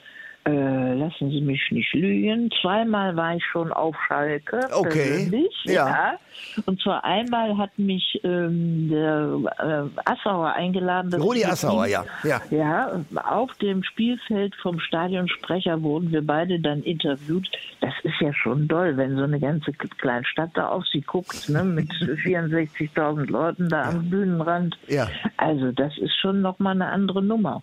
[0.49, 2.51] äh, lassen Sie mich nicht lügen.
[2.63, 4.61] Zweimal war ich schon auf Schalke.
[4.73, 5.29] Okay.
[5.65, 5.73] Ja.
[5.73, 6.19] ja.
[6.65, 11.21] Und zwar einmal hat mich ähm, der äh, Assauer eingeladen.
[11.21, 12.05] Rudi Assauer, ja.
[12.25, 12.41] ja.
[12.51, 17.51] Ja, auf dem Spielfeld vom Stadionsprecher wurden wir beide dann interviewt.
[17.81, 21.49] Das ist ja schon toll, wenn so eine ganze kleine Stadt da auf sie guckt,
[21.51, 23.89] ne, mit 64.000 Leuten da ja.
[23.91, 24.79] am Bühnenrand.
[24.87, 25.09] Ja.
[25.37, 27.63] Also das ist schon nochmal eine andere Nummer.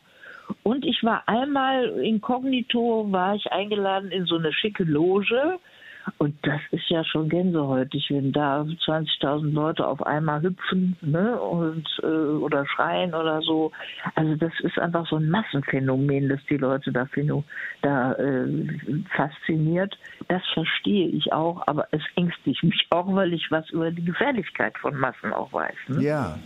[0.63, 5.59] Und ich war einmal inkognito, war ich eingeladen in so eine schicke Loge
[6.17, 11.87] und das ist ja schon gänsehäutig, wenn da 20.000 Leute auf einmal hüpfen ne, und,
[12.03, 13.71] äh, oder schreien oder so.
[14.13, 17.07] Also das ist einfach so ein Massenphänomen, das die Leute da,
[17.81, 18.47] da äh,
[19.15, 19.97] fasziniert.
[20.27, 24.77] Das verstehe ich auch, aber es ängstigt mich auch, weil ich was über die Gefährlichkeit
[24.77, 25.75] von Massen auch weiß.
[25.87, 26.03] Ne?
[26.03, 26.37] Ja.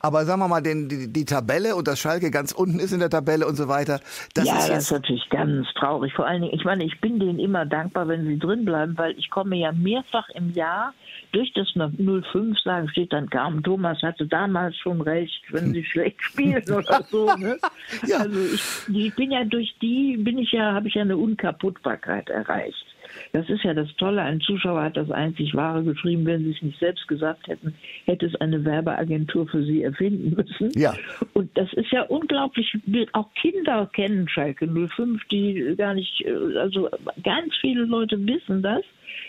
[0.00, 3.00] Aber sagen wir mal, den, die, die, Tabelle und das Schalke ganz unten ist in
[3.00, 4.00] der Tabelle und so weiter.
[4.34, 6.12] Das ja, ist das ist natürlich ganz traurig.
[6.14, 9.18] Vor allen Dingen, ich meine, ich bin denen immer dankbar, wenn sie drin bleiben, weil
[9.18, 10.92] ich komme ja mehrfach im Jahr
[11.32, 16.22] durch das 05 sagen, steht dann Carmen Thomas hatte damals schon recht, wenn sie schlecht
[16.22, 17.34] spielen oder so.
[17.36, 17.58] Ne?
[18.06, 18.18] ja.
[18.18, 18.62] Also ich,
[18.94, 22.91] ich bin ja durch die, bin ich ja, habe ich ja eine Unkaputtbarkeit erreicht.
[23.32, 24.22] Das ist ja das Tolle.
[24.22, 26.26] Ein Zuschauer hat das einzig Wahre geschrieben.
[26.26, 30.70] Wenn Sie es nicht selbst gesagt hätten, hätte es eine Werbeagentur für Sie erfinden müssen.
[30.78, 30.94] Ja.
[31.32, 32.76] Und das ist ja unglaublich.
[33.12, 36.24] Auch Kinder kennen Schalke 05, die gar nicht,
[36.56, 36.88] also
[37.22, 38.82] ganz viele Leute wissen das,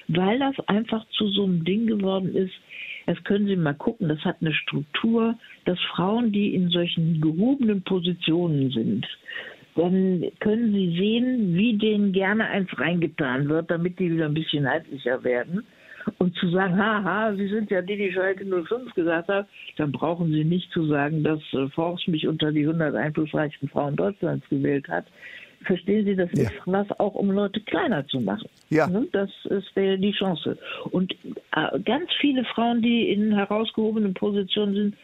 [0.08, 2.54] weil das einfach zu so einem Ding geworden ist.
[3.06, 4.08] Das können Sie mal gucken.
[4.08, 9.06] Das hat eine Struktur, dass Frauen, die in solchen gehobenen Positionen sind,
[9.76, 14.70] dann können Sie sehen, wie denen gerne eins reingetan wird, damit die wieder ein bisschen
[14.70, 15.66] heimlicher werden.
[16.18, 20.32] Und zu sagen, haha, Sie sind ja die, die Schalke 05 gesagt hat, dann brauchen
[20.32, 24.88] Sie nicht zu sagen, dass äh, Forst mich unter die 100 einflussreichsten Frauen Deutschlands gewählt
[24.90, 25.06] hat.
[25.66, 26.44] Verstehen Sie, das ja.
[26.44, 28.50] ist was auch, um Leute kleiner zu machen.
[28.70, 28.88] Ja.
[28.88, 30.58] Ne, das ist die Chance.
[30.92, 31.16] Und
[31.56, 34.96] äh, ganz viele Frauen, die in herausgehobenen Positionen sind,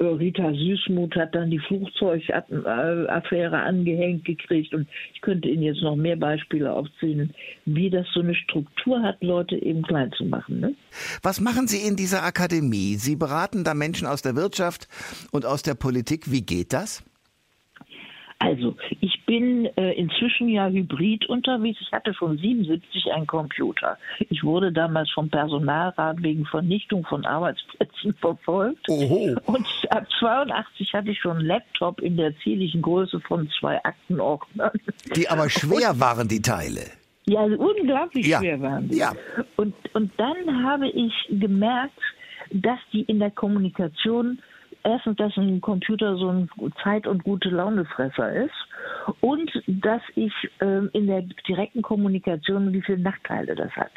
[0.00, 6.16] Rita Süßmuth hat dann die Flugzeugaffäre angehängt gekriegt und ich könnte Ihnen jetzt noch mehr
[6.16, 7.34] Beispiele aufzählen,
[7.64, 10.60] wie das so eine Struktur hat, Leute eben klein zu machen.
[10.60, 10.74] Ne?
[11.22, 12.94] Was machen Sie in dieser Akademie?
[12.94, 14.88] Sie beraten da Menschen aus der Wirtschaft
[15.32, 16.30] und aus der Politik.
[16.30, 17.02] Wie geht das?
[18.40, 21.78] Also, ich bin äh, inzwischen ja hybrid unterwegs.
[21.80, 23.98] Ich hatte schon 77 einen Computer.
[24.30, 28.88] Ich wurde damals vom Personalrat wegen Vernichtung von Arbeitsplätzen verfolgt.
[28.88, 29.36] Oho.
[29.46, 34.70] Und ab 82 hatte ich schon einen Laptop in der ziellichen Größe von zwei Aktenordnern.
[35.16, 36.82] Die aber schwer Und, waren, die Teile.
[37.26, 38.38] Ja, unglaublich ja.
[38.38, 38.98] schwer waren die.
[38.98, 39.12] Ja.
[39.56, 41.98] Und, und dann habe ich gemerkt,
[42.52, 44.38] dass die in der Kommunikation
[44.84, 46.48] erstens, dass ein Computer so ein
[46.82, 48.68] Zeit- und gute Launefresser ist
[49.20, 53.92] und dass ich äh, in der direkten Kommunikation, wie viele Nachteile das hat.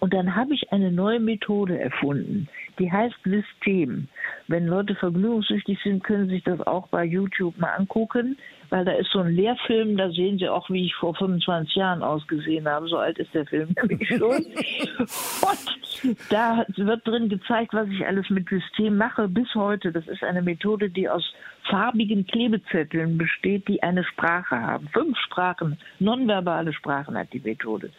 [0.00, 4.08] Und dann habe ich eine neue Methode erfunden, die heißt System.
[4.48, 8.36] Wenn Leute vergnügungssüchtig sind, können sie sich das auch bei YouTube mal angucken,
[8.70, 12.02] weil da ist so ein Lehrfilm, da sehen sie auch, wie ich vor 25 Jahren
[12.02, 12.88] ausgesehen habe.
[12.88, 14.44] So alt ist der Film nämlich schon.
[14.44, 19.92] Und da wird drin gezeigt, was ich alles mit System mache bis heute.
[19.92, 21.24] Das ist eine Methode, die aus
[21.70, 24.88] farbigen Klebezetteln besteht, die eine Sprache haben.
[24.88, 27.90] Fünf Sprachen, nonverbale Sprachen hat die Methode.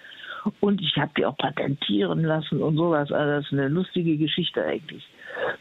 [0.59, 3.11] Und ich habe die auch patentieren lassen und sowas.
[3.11, 5.03] Also das ist eine lustige Geschichte eigentlich.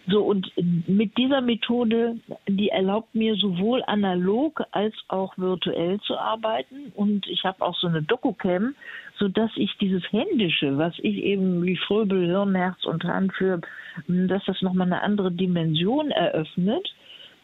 [0.06, 0.52] So, und
[0.86, 2.16] mit dieser Methode,
[2.48, 6.92] die erlaubt mir sowohl analog als auch virtuell zu arbeiten.
[6.94, 8.74] Und ich habe auch so eine Doku-Cam,
[9.18, 13.60] sodass ich dieses Händische, was ich eben wie Fröbel, Hirn, Herz und Hand für,
[14.06, 16.88] dass das nochmal eine andere Dimension eröffnet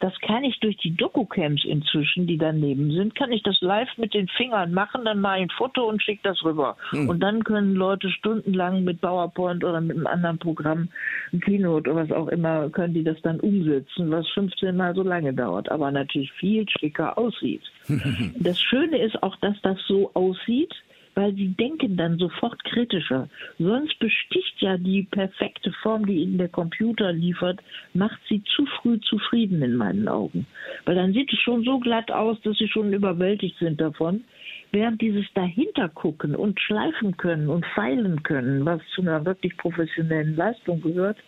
[0.01, 4.15] das kann ich durch die Doku-Camps inzwischen, die daneben sind, kann ich das live mit
[4.15, 6.77] den Fingern machen, dann mache ich ein Foto und schicke das rüber.
[6.91, 7.09] Hm.
[7.09, 10.89] Und dann können Leute stundenlang mit PowerPoint oder mit einem anderen Programm,
[11.33, 15.03] ein Keynote oder was auch immer, können die das dann umsetzen, was 15 Mal so
[15.03, 17.63] lange dauert, aber natürlich viel schicker aussieht.
[18.39, 20.75] das Schöne ist auch, dass das so aussieht,
[21.21, 23.29] weil sie denken dann sofort kritischer.
[23.59, 27.61] Sonst besticht ja die perfekte Form, die ihnen der Computer liefert,
[27.93, 30.47] macht sie zu früh zufrieden in meinen Augen.
[30.87, 34.25] Weil dann sieht es schon so glatt aus, dass sie schon überwältigt sind davon.
[34.73, 40.37] Während dieses dahinter gucken und schleifen können und feilen können, was zu einer wirklich professionellen
[40.37, 41.19] Leistung gehört,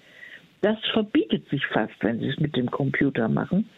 [0.62, 3.68] das verbietet sich fast, wenn sie es mit dem Computer machen.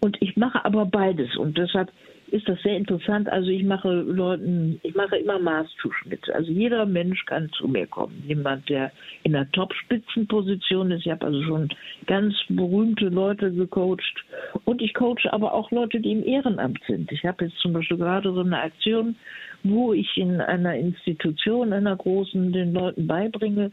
[0.00, 1.92] Und ich mache aber beides und deshalb
[2.32, 3.28] ist das sehr interessant.
[3.28, 6.30] Also ich mache Leuten, ich mache immer Maßzuschnitt.
[6.30, 8.24] Also jeder Mensch kann zu mir kommen.
[8.26, 8.90] Jemand, der
[9.22, 11.04] in einer Top-Spitzenposition ist.
[11.04, 11.68] Ich habe also schon
[12.06, 14.24] ganz berühmte Leute gecoacht.
[14.64, 17.12] Und ich coache aber auch Leute, die im Ehrenamt sind.
[17.12, 19.14] Ich habe jetzt zum Beispiel gerade so eine Aktion,
[19.62, 23.70] wo ich in einer Institution, einer großen, den Leuten beibringe,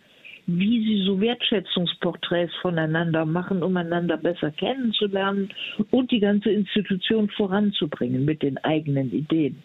[0.58, 5.50] wie sie so Wertschätzungsporträts voneinander machen, um einander besser kennenzulernen
[5.92, 9.62] und die ganze Institution voranzubringen mit den eigenen Ideen.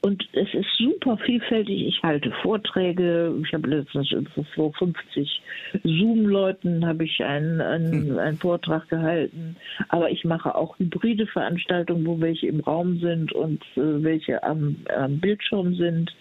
[0.00, 1.86] Und es ist super vielfältig.
[1.86, 3.34] Ich halte Vorträge.
[3.42, 4.14] Ich habe letztens
[4.54, 5.42] vor 50
[5.82, 8.18] Zoom-Leuten habe ich einen, einen, hm.
[8.18, 9.56] einen, Vortrag gehalten.
[9.88, 14.76] Aber ich mache auch hybride Veranstaltungen, wo welche im Raum sind und äh, welche am,
[14.94, 16.14] am Bildschirm sind.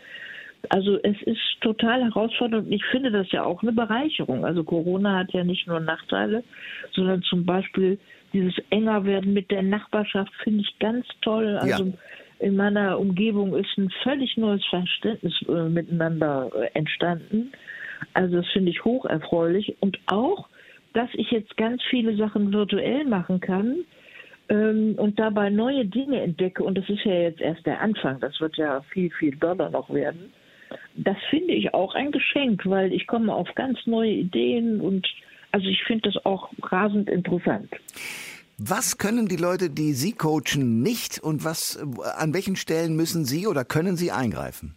[0.70, 4.46] Also es ist total herausfordernd und ich finde das ja auch eine Bereicherung.
[4.46, 6.44] Also Corona hat ja nicht nur Nachteile,
[6.94, 8.00] sondern zum Beispiel
[8.32, 11.58] dieses enger werden mit der Nachbarschaft finde ich ganz toll.
[11.58, 11.94] Also ja.
[12.40, 17.52] in meiner Umgebung ist ein völlig neues Verständnis äh, miteinander äh, entstanden.
[18.14, 20.48] Also das finde ich hocherfreulich und auch,
[20.94, 23.84] dass ich jetzt ganz viele Sachen virtuell machen kann
[24.48, 26.64] ähm, und dabei neue Dinge entdecke.
[26.64, 28.20] Und das ist ja jetzt erst der Anfang.
[28.22, 30.32] Das wird ja viel, viel doller noch werden
[30.96, 35.08] das finde ich auch ein Geschenk, weil ich komme auf ganz neue Ideen und
[35.52, 37.70] also ich finde das auch rasend interessant.
[38.58, 41.78] Was können die Leute, die Sie coachen, nicht und was,
[42.18, 44.76] an welchen Stellen müssen Sie oder können Sie eingreifen?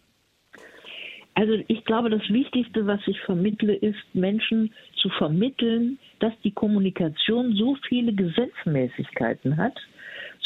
[1.35, 7.53] Also ich glaube, das Wichtigste, was ich vermittle, ist Menschen zu vermitteln, dass die Kommunikation
[7.53, 9.77] so viele Gesetzmäßigkeiten hat,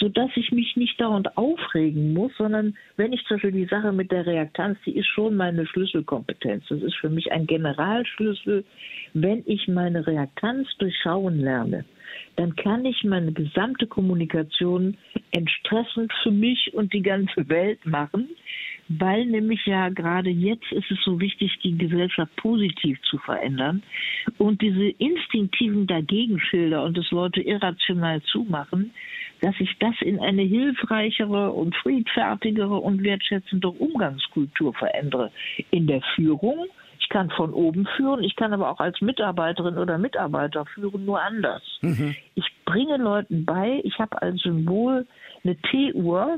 [0.02, 4.12] sodass ich mich nicht dauernd aufregen muss, sondern wenn ich zum Beispiel die Sache mit
[4.12, 6.66] der Reaktanz, die ist schon meine Schlüsselkompetenz.
[6.70, 8.66] Das ist für mich ein Generalschlüssel.
[9.14, 11.86] Wenn ich meine Reaktanz durchschauen lerne,
[12.36, 14.98] dann kann ich meine gesamte Kommunikation
[15.32, 18.30] entstressend für mich und die ganze Welt machen,
[18.90, 23.84] weil nämlich ja gerade jetzt ist es so wichtig, die Gesellschaft positiv zu verändern
[24.40, 28.92] und diese instinktiven Dagegenschilder und das Leute irrational zumachen,
[29.42, 35.32] dass ich das in eine hilfreichere und friedfertigere und wertschätzende Umgangskultur verändere.
[35.72, 36.68] In der Führung,
[37.00, 41.22] ich kann von oben führen, ich kann aber auch als Mitarbeiterin oder Mitarbeiter führen, nur
[41.22, 41.64] anders.
[41.82, 42.16] Mhm.
[42.36, 45.08] Ich bringe Leuten bei, ich habe als Symbol
[45.44, 46.38] eine T-Uhr,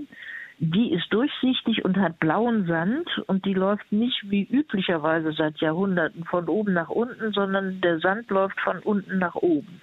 [0.59, 6.23] die ist durchsichtig und hat blauen Sand und die läuft nicht wie üblicherweise seit Jahrhunderten
[6.23, 9.81] von oben nach unten, sondern der Sand läuft von unten nach oben.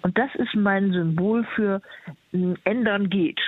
[0.00, 1.82] Und das ist mein Symbol für
[2.64, 3.40] ändern geht.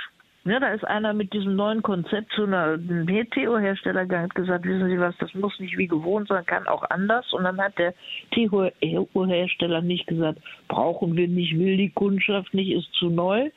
[0.47, 5.17] Ja, da ist einer mit diesem neuen Konzept zu einem Theo-Hersteller gesagt, wissen Sie was,
[5.17, 7.33] das muss nicht wie gewohnt sein, kann auch anders.
[7.33, 7.95] Und dann hat der
[8.31, 13.49] Theo-Hersteller nicht gesagt, brauchen wir nicht, will die Kundschaft nicht, ist zu neu,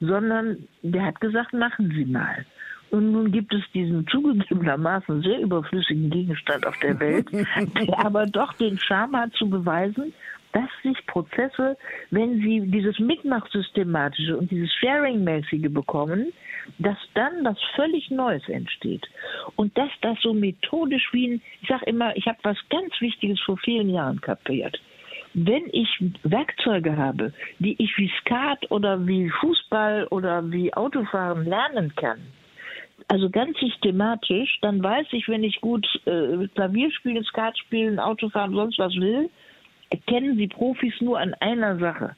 [0.00, 2.46] sondern der hat gesagt, machen Sie mal.
[2.90, 8.54] Und nun gibt es diesen zugegebenermaßen sehr überflüssigen Gegenstand auf der Welt, der aber doch
[8.54, 10.14] den Charme hat zu beweisen,
[10.52, 11.76] dass sich Prozesse,
[12.10, 16.32] wenn sie dieses Mitmachsystematische und dieses Sharing-mäßige bekommen,
[16.78, 19.06] dass dann was völlig Neues entsteht.
[19.56, 23.40] Und dass das so methodisch wie ein, ich sage immer, ich habe was ganz Wichtiges
[23.40, 24.80] vor vielen Jahren kapiert.
[25.32, 25.88] Wenn ich
[26.24, 32.20] Werkzeuge habe, die ich wie Skat oder wie Fußball oder wie Autofahren lernen kann,
[33.06, 38.54] also ganz systematisch, dann weiß ich, wenn ich gut äh, Klavier spielen, Skat spielen, Autofahren,
[38.54, 39.30] sonst was will,
[39.90, 42.16] erkennen sie Profis nur an einer Sache.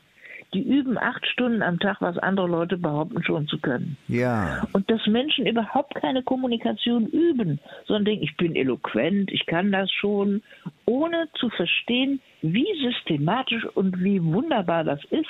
[0.55, 3.97] Die üben acht Stunden am Tag, was andere Leute behaupten schon zu können.
[4.09, 4.67] Ja.
[4.75, 9.91] Und dass Menschen überhaupt keine Kommunikation üben, sondern denken, ich bin eloquent, ich kann das
[9.91, 10.43] schon,
[10.85, 15.27] ohne zu verstehen, wie systematisch und wie wunderbar das ist,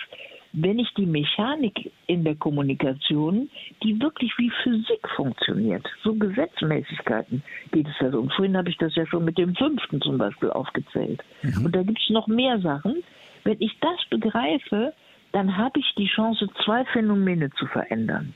[0.53, 3.49] wenn ich die Mechanik in der Kommunikation,
[3.83, 8.21] die wirklich wie Physik funktioniert, so Gesetzmäßigkeiten geht es ja so.
[8.21, 11.23] Und vorhin habe ich das ja schon mit dem fünften zum Beispiel aufgezählt.
[11.43, 11.67] Mhm.
[11.67, 13.03] Und da gibt es noch mehr Sachen.
[13.45, 14.93] Wenn ich das begreife,
[15.33, 18.35] dann habe ich die Chance, zwei Phänomene zu verändern.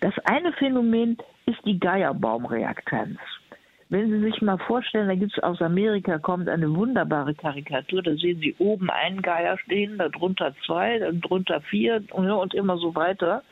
[0.00, 3.18] Das eine Phänomen ist die Geierbaumreaktanz.
[3.88, 8.14] Wenn Sie sich mal vorstellen, da gibt es aus Amerika kommt eine wunderbare Karikatur, da
[8.16, 13.42] sehen Sie oben einen Geier stehen, darunter zwei, darunter vier und immer so weiter.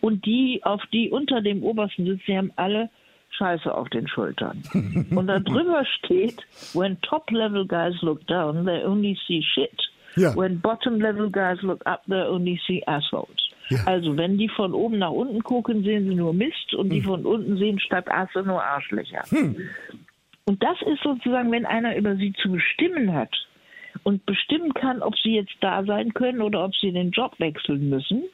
[0.00, 2.90] Und die, auf die unter dem obersten sitzen, die haben alle
[3.30, 4.62] Scheiße auf den Schultern.
[5.10, 6.40] und da drüber steht,
[6.74, 9.90] when top level guys look down, they only see shit.
[10.14, 10.36] Ja.
[10.36, 13.51] When bottom level guys look up, they only see assholes.
[13.72, 13.84] Ja.
[13.86, 16.90] Also wenn die von oben nach unten gucken, sehen sie nur Mist und hm.
[16.90, 19.22] die von unten sehen statt Asse nur Arschlöcher.
[19.28, 19.56] Hm.
[20.44, 23.34] Und das ist sozusagen, wenn einer über sie zu bestimmen hat
[24.02, 27.88] und bestimmen kann, ob sie jetzt da sein können oder ob sie den Job wechseln
[27.88, 28.24] müssen,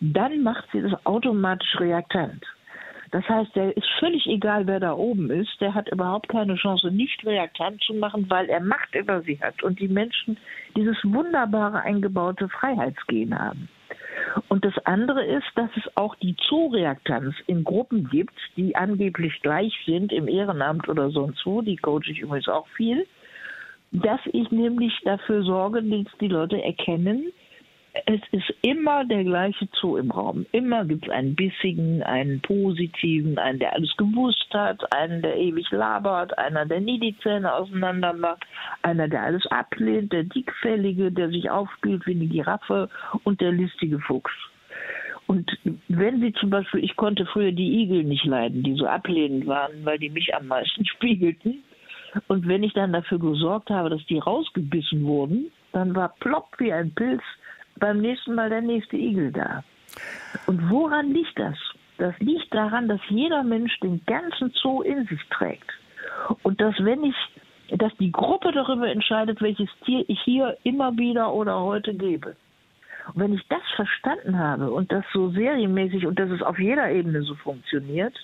[0.00, 2.44] dann macht sie das automatisch reaktant.
[3.12, 5.60] Das heißt, der ist völlig egal, wer da oben ist.
[5.60, 9.62] Der hat überhaupt keine Chance, nicht reaktant zu machen, weil er Macht über sie hat
[9.62, 10.38] und die Menschen
[10.76, 13.68] dieses wunderbare eingebaute Freiheitsgehen haben.
[14.48, 19.72] Und das andere ist, dass es auch die Zooreaktanz in Gruppen gibt, die angeblich gleich
[19.86, 21.62] sind im Ehrenamt oder sonst wo.
[21.62, 23.06] Die coache ich übrigens auch viel.
[23.92, 27.32] Dass ich nämlich dafür sorge, dass die Leute erkennen,
[28.06, 30.46] es ist immer der gleiche Zoo im Raum.
[30.52, 35.70] Immer gibt es einen bissigen, einen positiven, einen, der alles gewusst hat, einen, der ewig
[35.70, 38.44] labert, einer, der nie die Zähne auseinander macht,
[38.82, 42.88] einer, der alles ablehnt, der dickfällige, der sich aufspielt wie eine Giraffe
[43.24, 44.32] und der listige Fuchs.
[45.26, 45.50] Und
[45.88, 49.84] wenn sie zum Beispiel, ich konnte früher die Igel nicht leiden, die so ablehnend waren,
[49.84, 51.64] weil die mich am meisten spiegelten.
[52.26, 56.72] Und wenn ich dann dafür gesorgt habe, dass die rausgebissen wurden, dann war plopp wie
[56.72, 57.22] ein Pilz
[57.80, 59.64] beim nächsten Mal der nächste Igel da.
[60.46, 61.56] Und woran liegt das?
[61.98, 65.70] Das liegt daran, dass jeder Mensch den ganzen Zoo in sich trägt.
[66.42, 67.16] Und dass wenn ich,
[67.76, 72.36] dass die Gruppe darüber entscheidet, welches Tier ich hier immer wieder oder heute gebe.
[73.14, 76.90] Und wenn ich das verstanden habe und das so serienmäßig und dass es auf jeder
[76.90, 78.14] Ebene so funktioniert,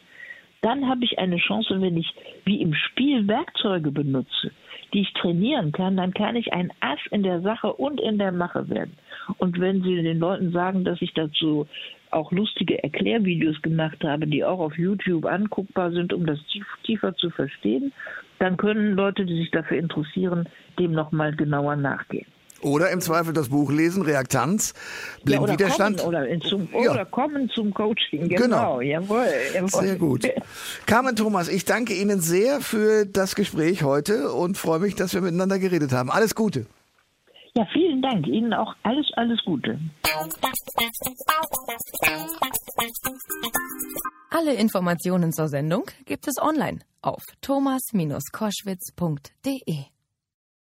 [0.62, 4.52] dann habe ich eine Chance, wenn ich wie im Spiel Werkzeuge benutze,
[4.93, 8.32] die ich trainieren kann, dann kann ich ein Ass in der Sache und in der
[8.32, 8.97] Mache werden.
[9.39, 11.66] Und wenn Sie den Leuten sagen, dass ich dazu
[12.11, 16.39] auch lustige Erklärvideos gemacht habe, die auch auf YouTube anguckbar sind, um das
[16.84, 17.93] tiefer zu verstehen,
[18.39, 22.26] dann können Leute, die sich dafür interessieren, dem nochmal genauer nachgehen.
[22.67, 24.75] Oder im Zweifel das Buch lesen, Reaktanz,
[25.25, 26.01] Blindwiderstand.
[26.01, 26.91] Ja, oder, kommen, oder, zum, ja.
[26.91, 28.43] oder kommen zum Coaching, genau.
[28.43, 28.81] genau.
[28.81, 29.69] Jawohl, jawohl.
[29.69, 30.29] Sehr gut.
[30.85, 35.21] Carmen Thomas, ich danke Ihnen sehr für das Gespräch heute und freue mich, dass wir
[35.21, 36.11] miteinander geredet haben.
[36.11, 36.67] Alles Gute.
[37.55, 38.27] Ja, vielen Dank.
[38.27, 39.79] Ihnen auch alles, alles Gute.
[44.31, 49.95] Alle Informationen zur Sendung gibt es online auf thomas-koschwitz.de.